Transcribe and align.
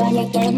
Jordy 0.00 0.30
Copz. 0.32 0.50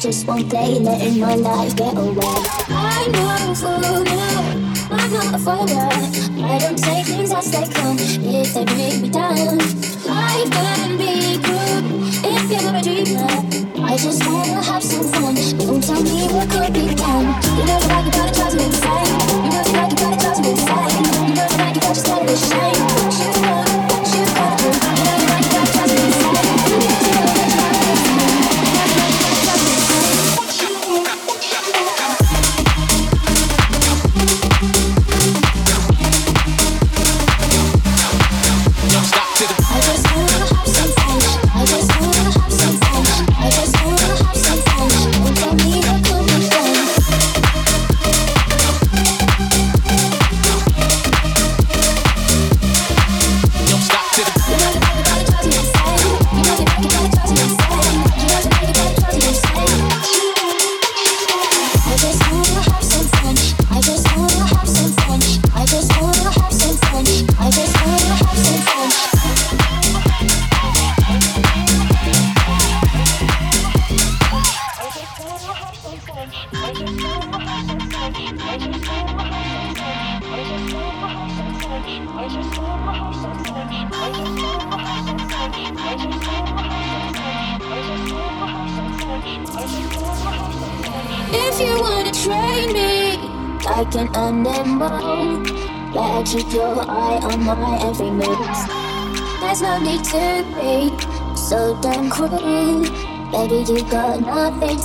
just 0.00 0.26
won't 0.26 0.48
play, 0.48 0.78
letting 0.78 1.20
my 1.20 1.34
life 1.34 1.76
get 1.76 1.94
away. 1.94 2.36
I 2.70 3.06
know 3.12 3.54
for 3.54 4.02
now, 4.02 4.40
I'm 4.90 5.12
not 5.12 5.34
a 5.34 5.38
foreigner. 5.38 5.88
I 6.42 6.58
don't 6.58 6.78
take 6.78 7.06
things 7.06 7.30
as 7.32 7.50
they 7.52 7.68
come 7.68 7.96
if 7.98 8.54
they 8.54 8.64
bring 8.64 9.02
me 9.02 9.10
down. 9.10 9.58
Life 10.08 10.50
can 10.50 10.96
be 10.96 11.36
good 11.38 11.84
if 12.24 12.50
you're 12.50 12.74
a 12.74 12.82
dreamer. 12.82 13.86
I 13.86 13.96
just 13.98 14.26
wanna 14.26 14.62
have 14.62 14.82
some 14.82 15.04
fun. 15.12 15.34
Don't 15.58 15.84
tell 15.84 16.02
me 16.02 16.26
what 16.32 16.48
could 16.50 16.72
be 16.72 16.94
done. 16.94 17.26
You 17.58 17.64
know 17.68 17.78
that 17.78 17.90
I 17.90 18.02
can 18.02 18.10
gotta 18.10 18.32
try 18.32 18.50
to 18.50 18.64
insane. 18.64 19.10
You 19.44 19.50
know 19.52 19.62
that 19.62 19.76
I 19.76 19.88
can 19.88 19.96
gotta 20.00 20.18
try 20.18 20.34
to 20.34 20.50
insane. 20.50 21.28
You 21.28 21.34
know 21.34 21.48
that 21.48 21.60
I 21.60 21.72
can 21.72 21.82
just 21.82 22.08
let 22.08 22.30
it 22.30 22.38
shame. 22.38 22.79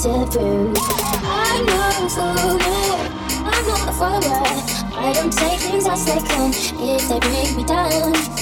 I 0.07 0.11
know 3.65 3.79
for 3.89 4.05
I'm 4.05 4.21
not. 4.21 4.93
I 4.93 5.13
don't 5.13 5.33
take 5.33 5.59
things 5.59 5.87
as 5.87 6.05
they 6.05 6.19
come. 6.19 6.51
If 6.53 7.09
they 7.09 7.19
break 7.19 7.57
me 7.57 7.63
down. 7.63 8.34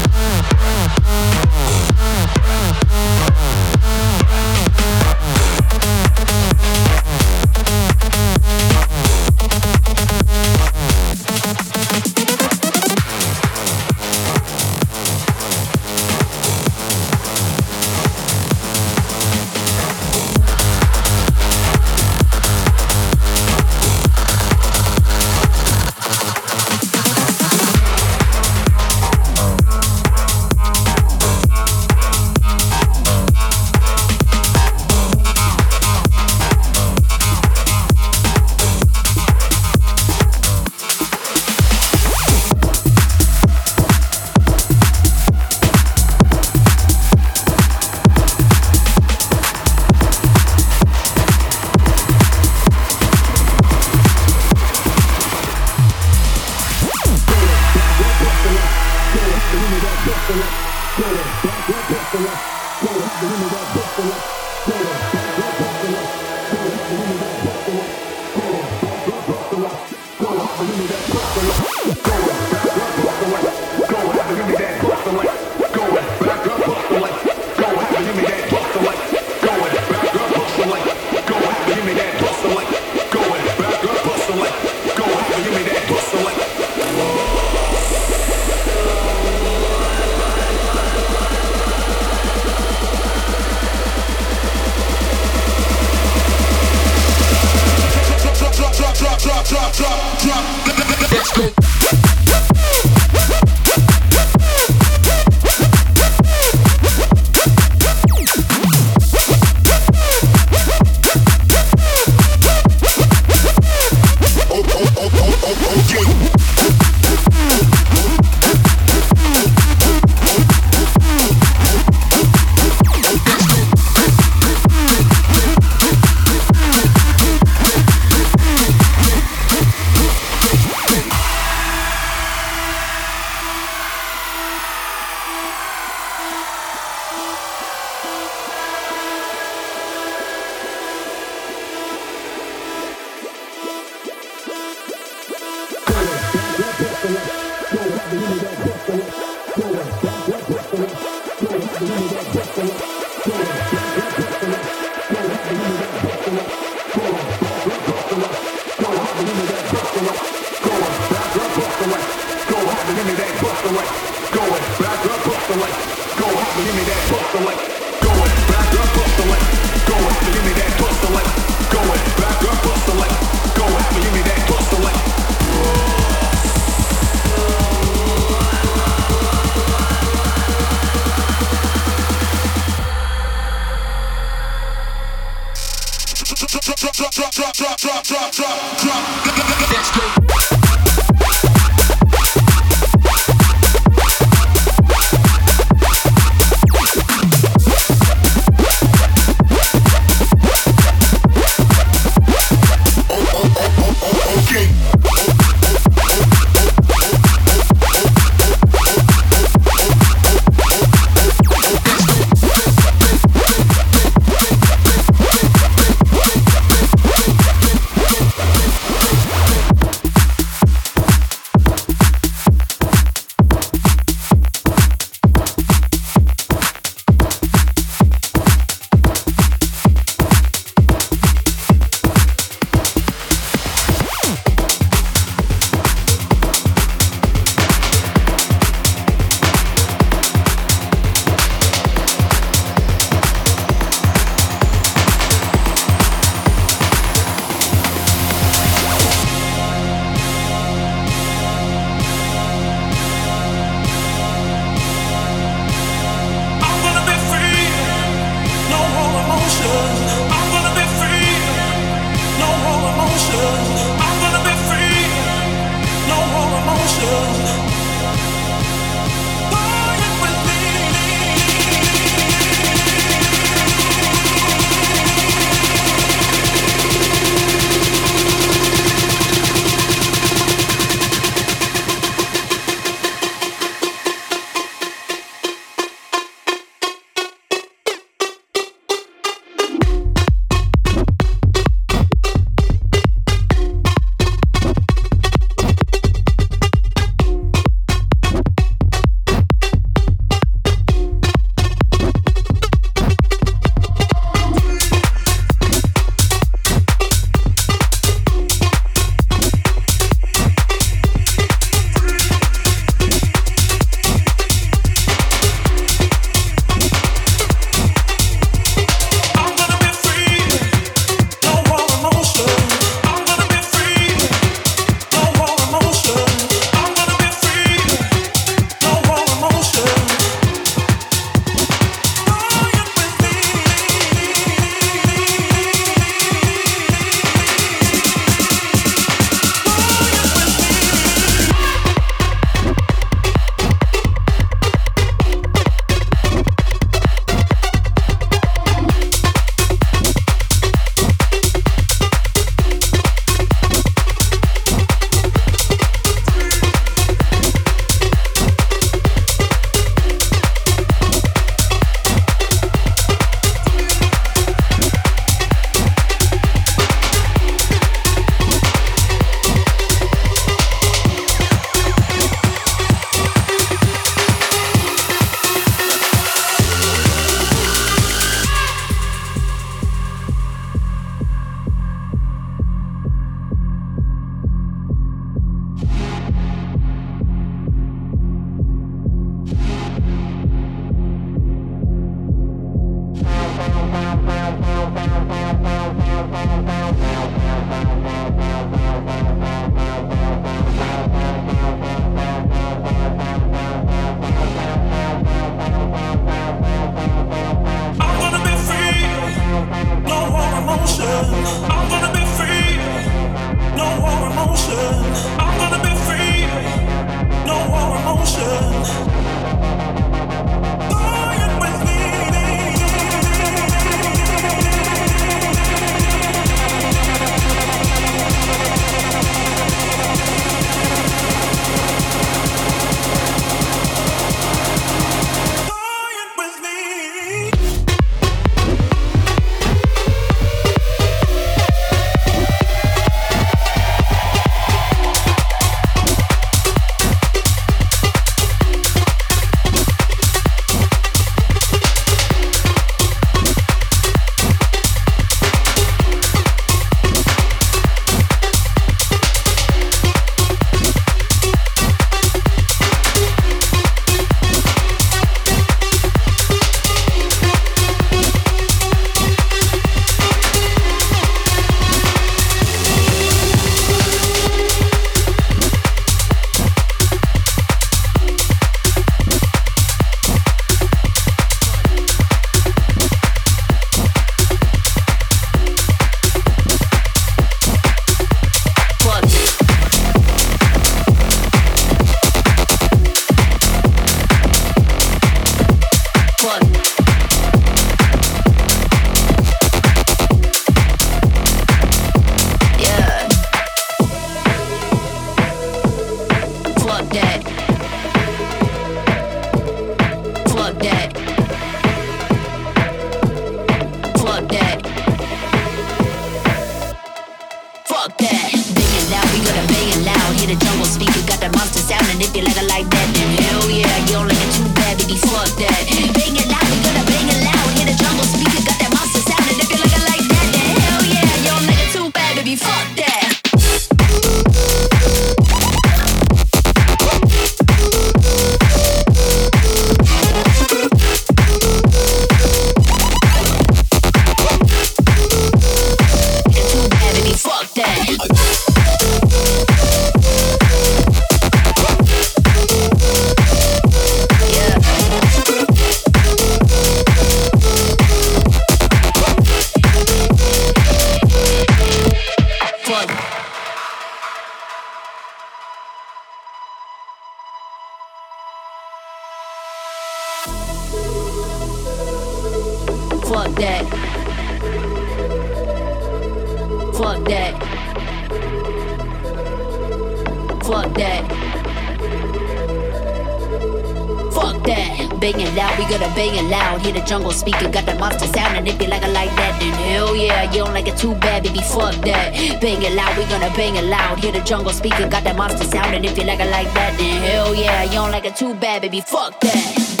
Jungle 587.11 587.31
speaker 587.33 587.67
got 587.67 587.85
that 587.85 587.99
monster 587.99 588.25
sound, 588.27 588.55
and 588.55 588.65
if 588.65 588.81
you 588.81 588.87
like 588.87 589.03
it 589.03 589.11
like 589.11 589.35
that, 589.35 589.59
then 589.59 589.73
hell 589.73 590.15
yeah, 590.15 590.49
you 590.49 590.63
don't 590.63 590.73
like 590.73 590.87
it 590.87 590.95
too 590.95 591.13
bad, 591.15 591.43
baby, 591.43 591.59
fuck 591.59 591.93
that. 592.05 592.31
Bang 592.61 592.81
it 592.81 592.93
loud, 592.93 593.17
we 593.17 593.25
gonna 593.25 593.53
bang 593.53 593.75
it 593.75 593.83
loud. 593.83 594.17
Hear 594.19 594.31
the 594.31 594.39
jungle 594.39 594.71
speaker 594.71 595.09
got 595.09 595.25
that 595.25 595.35
monster 595.35 595.65
sound, 595.65 595.93
and 595.93 596.05
if 596.05 596.17
you 596.17 596.23
like 596.23 596.39
it 596.39 596.49
like 596.49 596.73
that, 596.73 596.97
then 596.97 597.21
hell 597.29 597.53
yeah, 597.53 597.83
you 597.83 597.99
don't 597.99 598.11
like 598.11 598.23
it 598.23 598.37
too 598.37 598.55
bad, 598.55 598.83
baby, 598.83 599.01
fuck 599.01 599.37
that. 599.41 600.00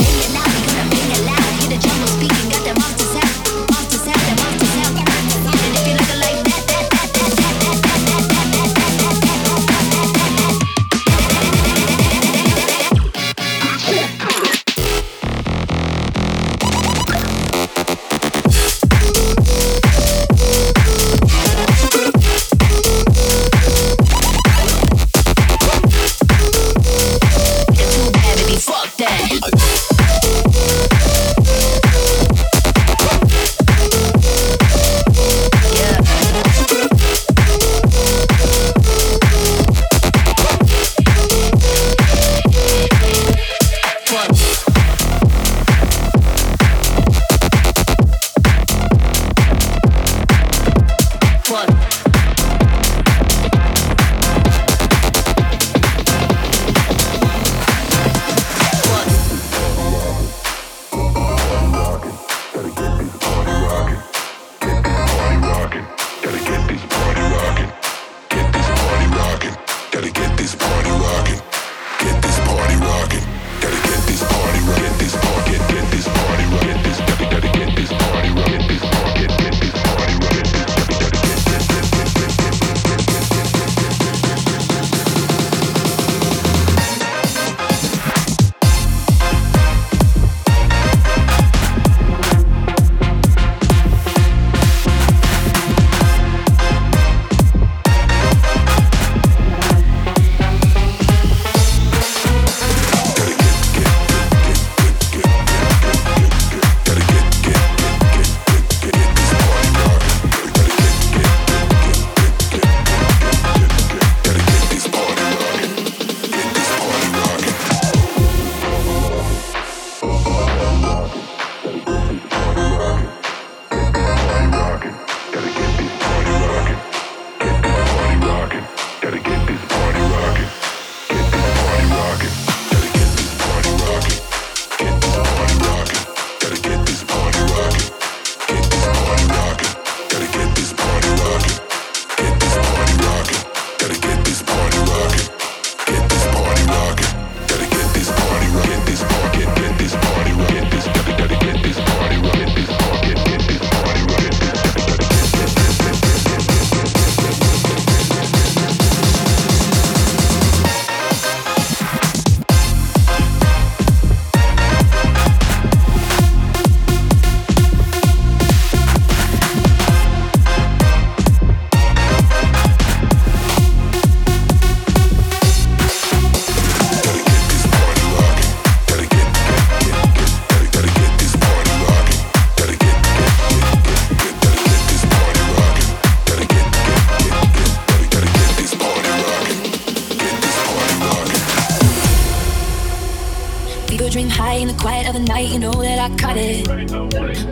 Cut 196.17 196.37
it. 196.37 196.67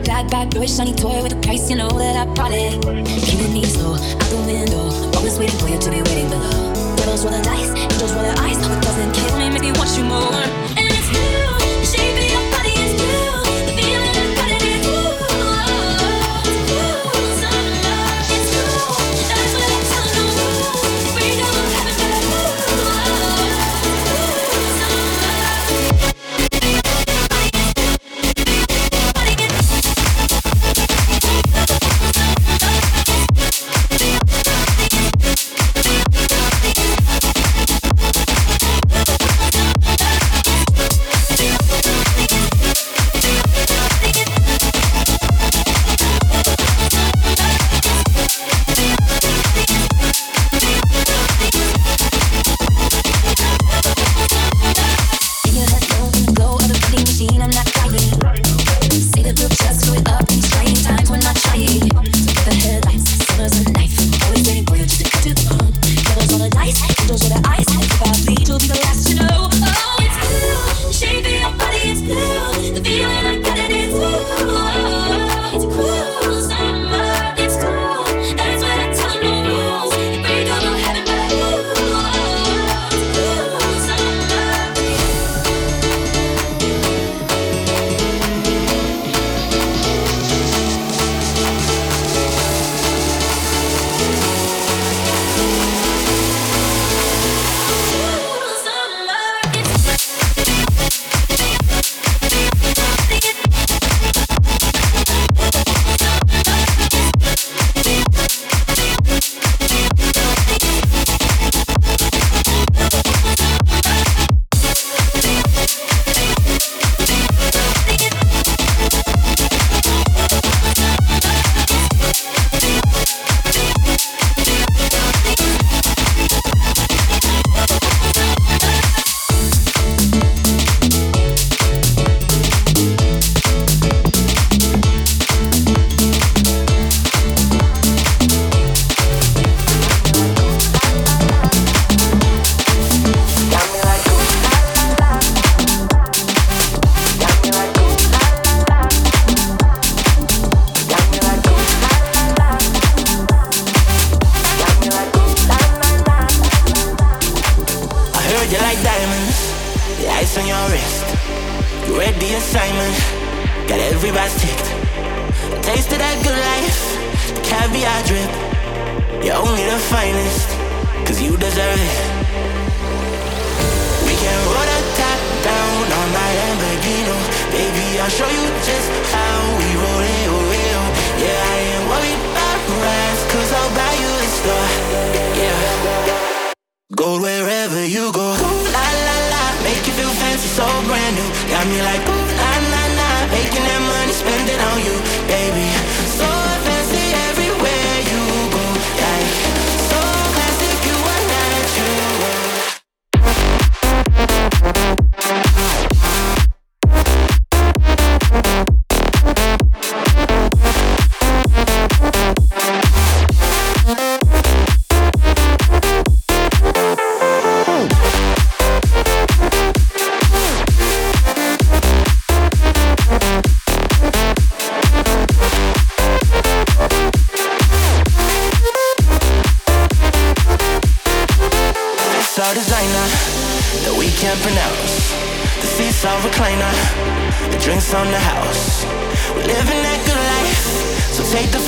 Bad, 0.06 0.30
bad 0.30 0.54
boy, 0.54 0.66
shiny 0.66 0.94
toy 0.94 1.22
with 1.24 1.34
a 1.34 1.42
price, 1.42 1.70
you 1.70 1.76
know 1.76 1.90
that 1.90 2.16
I 2.16 2.26
bought 2.34 2.52
it. 2.52 2.74
Human 2.84 3.54
needs 3.54 3.78
low, 3.78 3.94
out 3.96 4.30
the 4.30 4.38
window. 4.46 4.90
I'm 4.90 5.16
always 5.16 5.38
waiting 5.38 5.60
for 5.60 5.68
you 5.68 5.80
to 5.80 5.90
be 5.90 6.02
waiting 6.02 6.30
below. 6.30 6.74
Devils 6.96 7.24
roll 7.26 7.34
the 7.34 7.44
dice, 7.44 7.70
angels 7.76 8.14
roll 8.14 8.24
their 8.24 8.38
eyes. 8.38 8.58
No, 8.60 8.72
it 8.72 8.82
doesn't 8.84 9.12
kill 9.14 9.38
me, 9.38 9.50
maybe 9.50 9.72
want 9.72 9.98
you 9.98 10.04
more. 10.04 10.89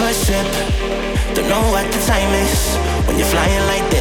first 0.01 0.25
sip. 0.25 0.47
Don't 1.35 1.47
know 1.47 1.61
what 1.73 1.85
the 1.93 2.01
time 2.07 2.33
is 2.45 2.75
when 3.05 3.17
you're 3.19 3.27
flying 3.27 3.65
like 3.67 3.87
this. 3.91 4.00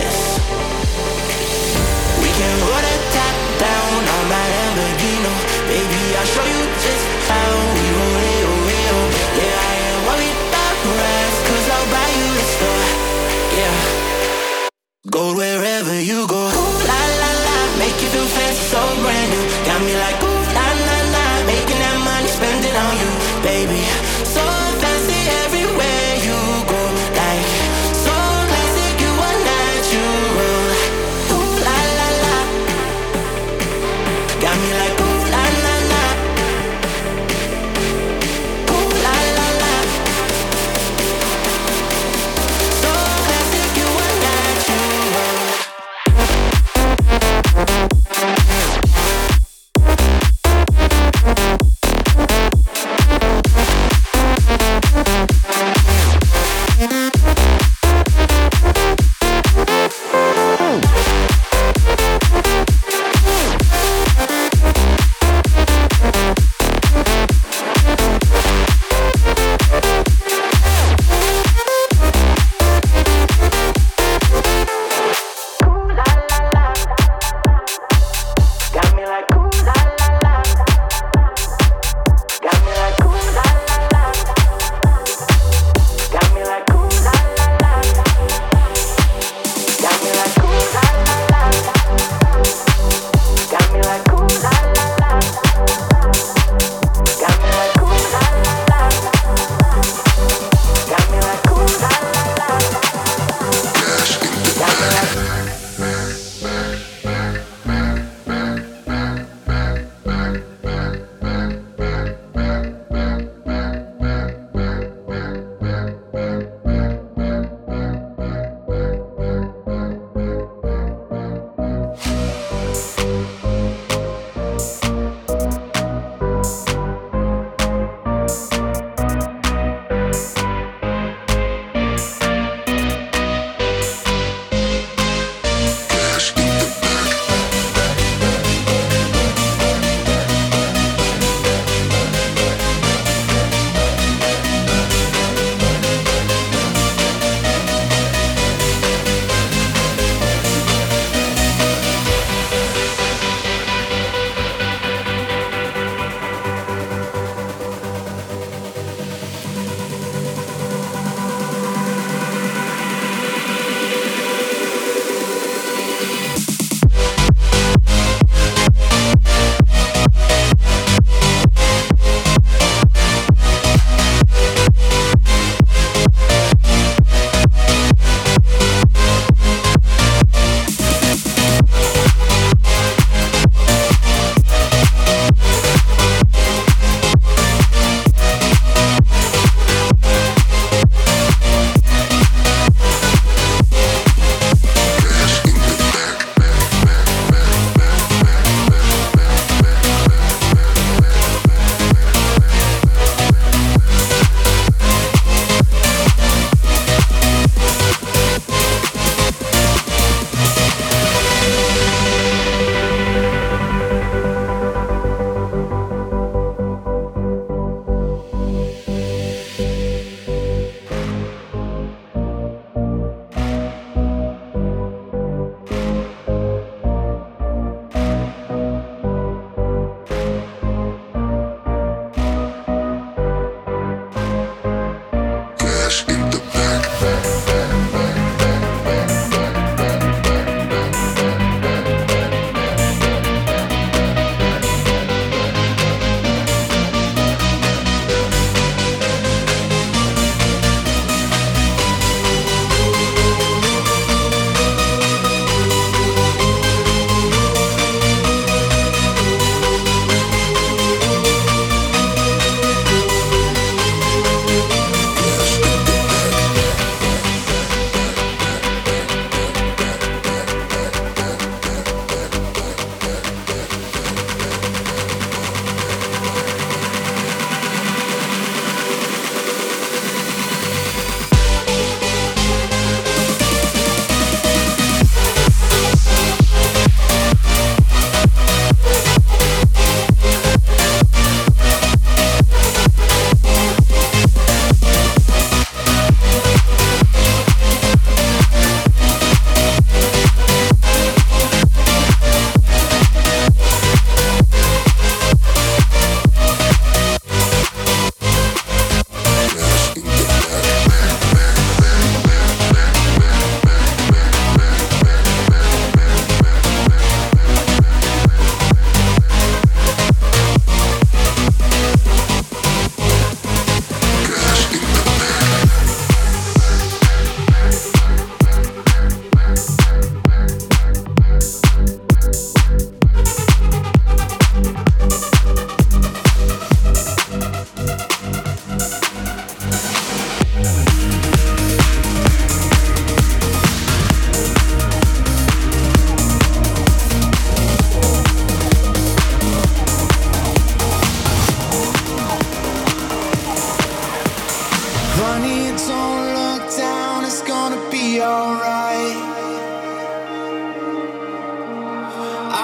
Don't 355.21 356.35
look 356.35 356.77
down, 356.77 357.25
it's 357.25 357.43
gonna 357.43 357.91
be 357.91 358.23
alright. 358.23 359.17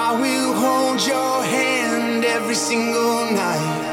I 0.05 0.17
will 0.21 0.53
hold 0.53 1.05
your 1.05 1.43
hand 1.43 2.25
every 2.25 2.55
single 2.55 3.31
night. 3.31 3.83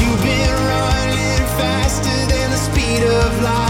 you've 0.00 0.22
been 0.22 0.56
running 0.72 1.44
faster 1.58 2.18
than 2.32 2.50
the 2.50 2.56
speed 2.56 3.02
of 3.02 3.42
light. 3.42 3.63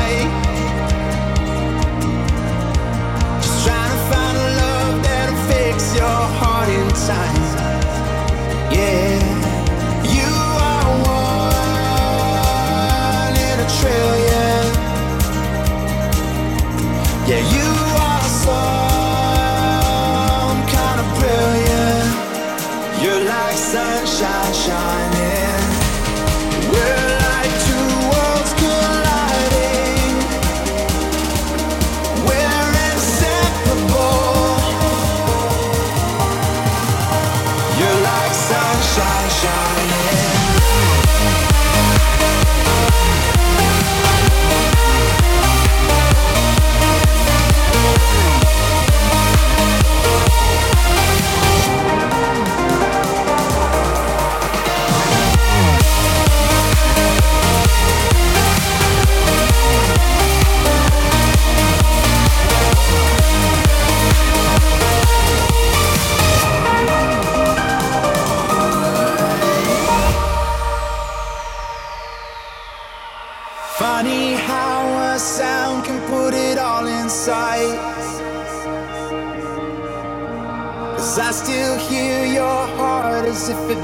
Shine. 24.65 25.04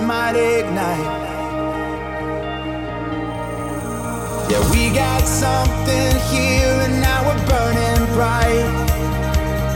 might 0.02 0.36
ignite. 0.36 1.28
Yeah, 4.50 4.62
we 4.70 4.90
got 4.94 5.22
something 5.26 6.12
here 6.32 6.74
and 6.86 7.00
now 7.00 7.20
we're 7.26 7.46
burning 7.46 8.06
bright. 8.14 8.70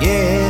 Yeah. 0.03 0.49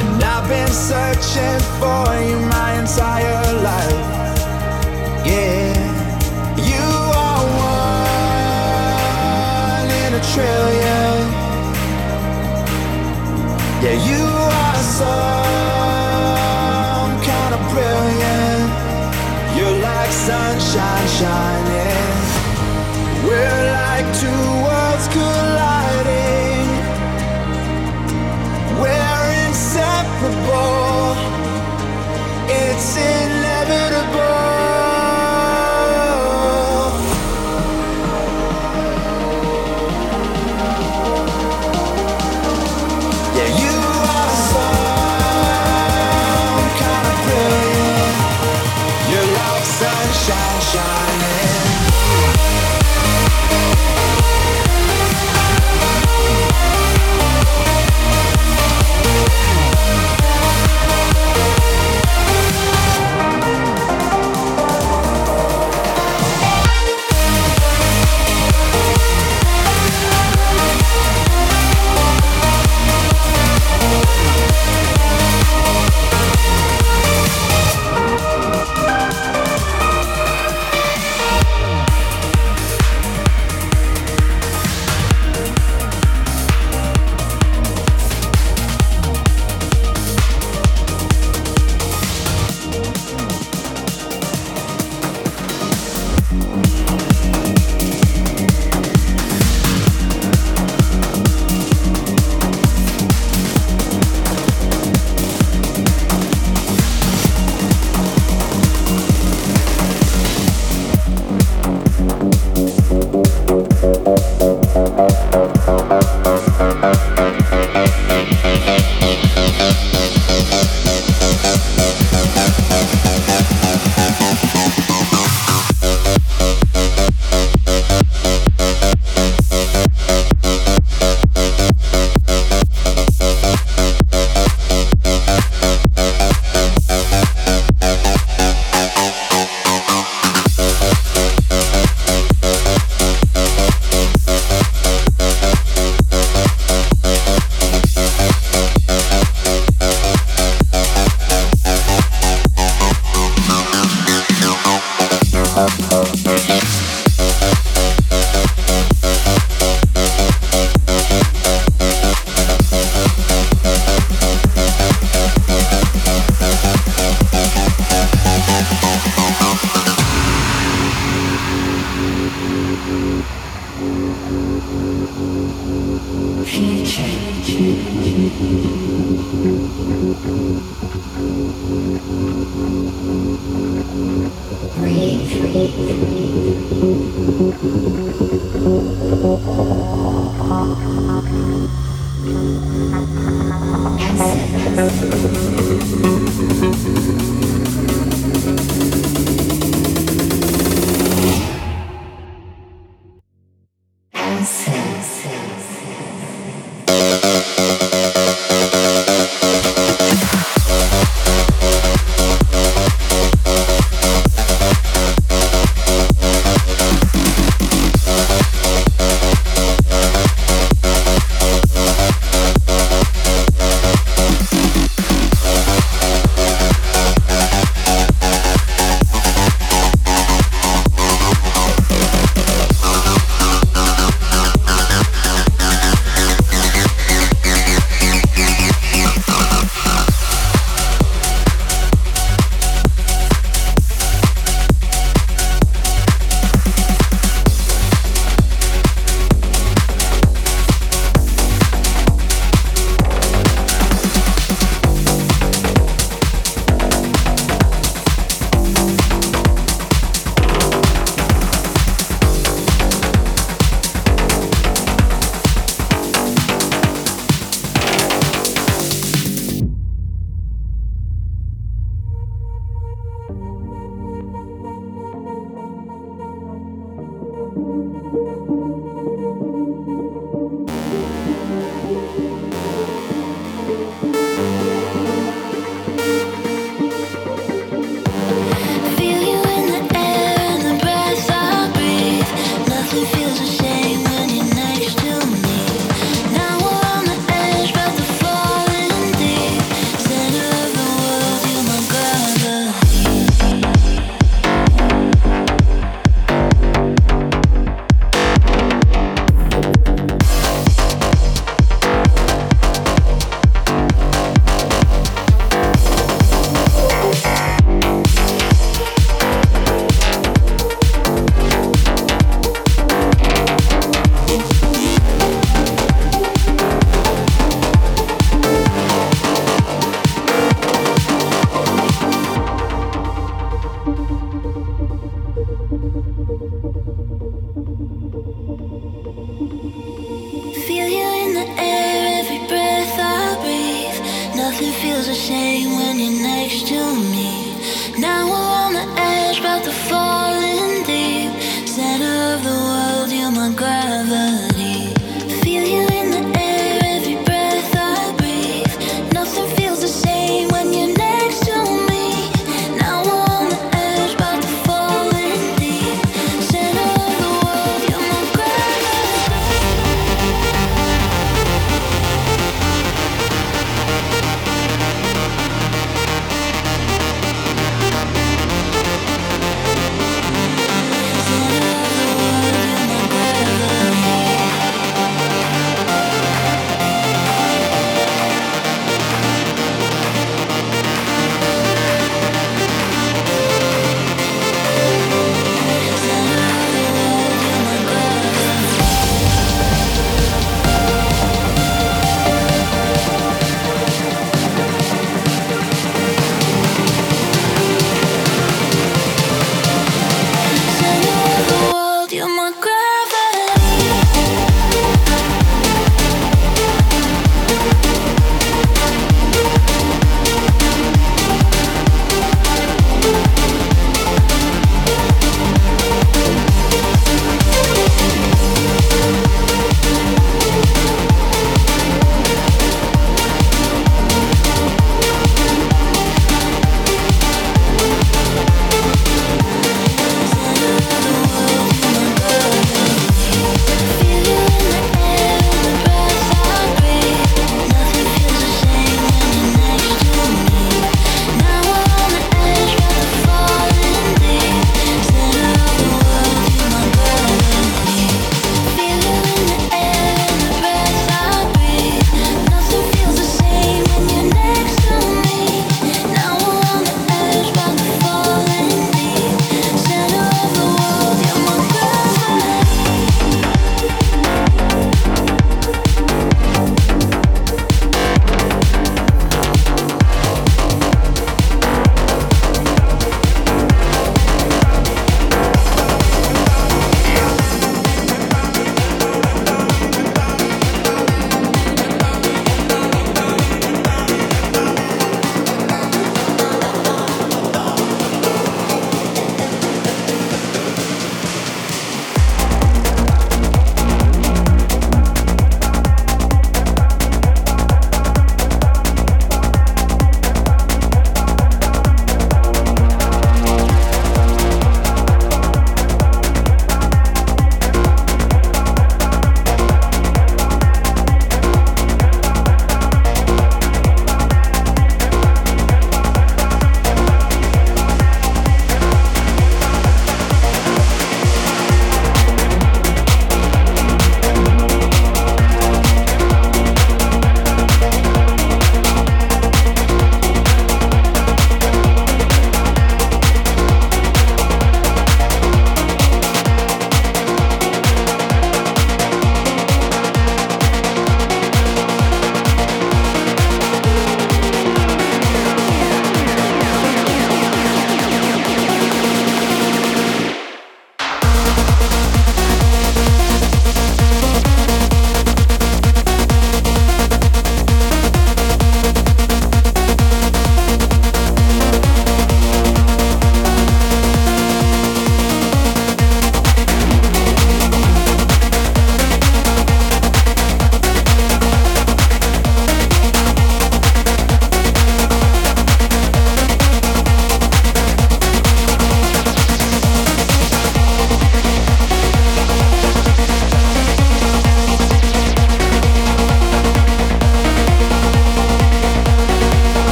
And 0.00 0.22
I've 0.22 0.48
been 0.48 0.68
searching 0.68 1.60
for 1.78 2.06
you 2.26 2.38
my 2.46 2.80
entire 2.80 3.52
life. 3.62 3.99
shine. 21.20 21.59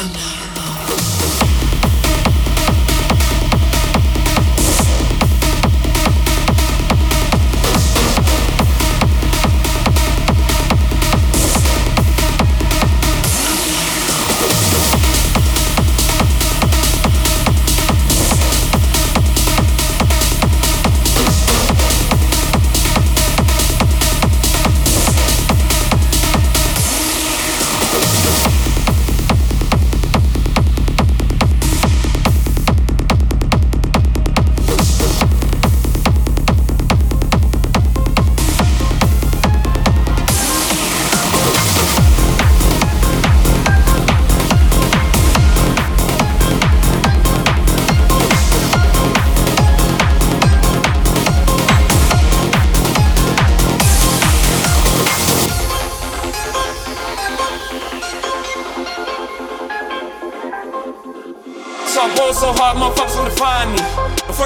Allah. 0.00 0.37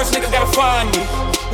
first 0.03 0.15
nigga 0.15 0.31
gotta 0.31 0.51
find 0.51 0.91
me. 0.91 1.03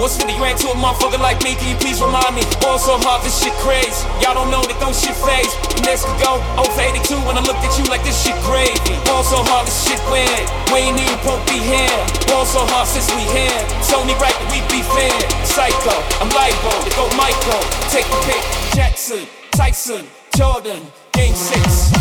What's 0.02 0.18
50 0.18 0.34
grand 0.41 0.58
to 0.66 0.74
a 0.74 0.78
motherfucker 0.82 1.20
like 1.20 1.43
me? 1.43 1.54
Can 1.54 1.70
you 1.70 1.78
please 1.78 2.02
remind 2.02 2.34
me? 2.34 2.41
Also 2.66 2.97
hard, 3.06 3.22
this 3.22 3.38
shit 3.38 3.54
crazy. 3.62 4.08
Y'all 4.24 4.34
don't 4.34 4.50
know 4.50 4.64
that 4.66 4.80
don't 4.82 4.95
shit 4.95 5.14
phase. 5.14 5.54
And 5.78 5.86
this 5.86 6.02
go 6.24 6.41
over 6.58 6.82
82 6.82 7.14
when 7.30 7.38
I 7.38 7.43
looked 7.45 7.62
at 7.62 7.78
you 7.78 7.86
like 7.93 8.02
this 8.02 8.18
shit 8.18 8.34
gravy. 8.47 8.95
Also 9.14 9.38
hard, 9.45 9.68
this 9.70 9.86
shit 9.86 10.02
weird. 10.10 10.45
We 10.74 10.89
ain't 10.89 10.97
even 10.97 11.20
won't 11.28 11.45
be 11.45 11.62
here. 11.62 12.00
Also 12.34 12.66
hard 12.74 12.89
since 12.89 13.12
we 13.14 13.22
here. 13.30 13.60
Sony 13.86 14.18
right 14.18 14.34
that 14.34 14.50
we 14.50 14.66
be 14.72 14.82
fair. 14.97 15.14
Psycho, 15.45 15.93
I'm 16.18 16.32
libo. 16.34 16.74
They 16.88 16.93
go 16.97 17.06
Michael. 17.14 17.62
Take 17.93 18.08
the 18.10 18.18
pick. 18.26 18.41
Jackson, 18.74 19.30
Tyson, 19.54 20.10
Jordan, 20.34 20.82
game 21.14 21.36
six. 21.36 21.99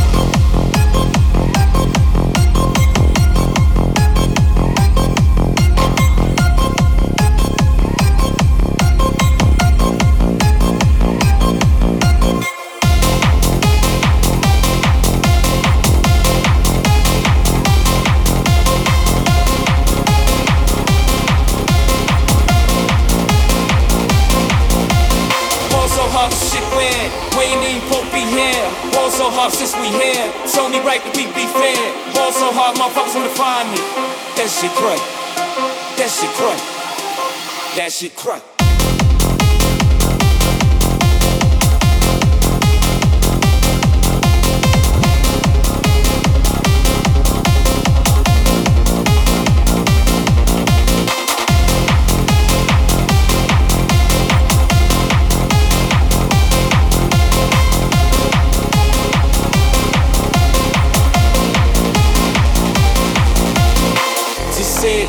since 29.50 29.74
we 29.76 29.88
here. 29.88 30.32
It's 30.44 30.58
only 30.58 30.80
right 30.80 31.02
that 31.02 31.16
we 31.16 31.26
be 31.32 31.46
fair. 31.46 31.78
Ball 32.14 32.32
so 32.32 32.50
hard, 32.52 32.76
motherfuckers 32.76 33.14
wanna 33.14 33.34
find 33.34 33.70
me. 33.70 33.78
That 34.36 34.48
shit 34.50 34.72
crack. 34.72 35.00
That 35.96 36.10
shit 36.10 36.30
crack. 36.36 36.60
That 37.76 37.92
shit 37.92 38.14
crack. 38.16 38.57